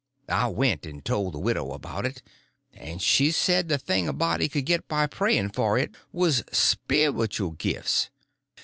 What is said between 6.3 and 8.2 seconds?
"spiritual gifts."